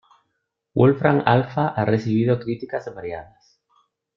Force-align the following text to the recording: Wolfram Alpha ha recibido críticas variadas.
Wolfram 0.73 1.21
Alpha 1.27 1.67
ha 1.75 1.85
recibido 1.85 2.39
críticas 2.39 2.91
variadas. 2.91 3.59